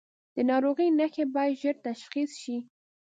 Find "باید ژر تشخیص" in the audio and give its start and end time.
1.35-2.31